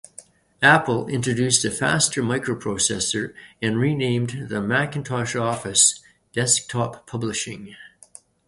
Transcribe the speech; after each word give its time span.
Apple 0.63 1.07
introduced 1.09 1.63
a 1.63 1.69
faster 1.69 2.23
microprocessor 2.23 3.35
and 3.61 3.77
renamed 3.79 4.47
"The 4.49 4.59
Macintosh 4.59 5.35
Office" 5.35 5.99
"Desktop 6.33 7.05
Publishing. 7.05 7.75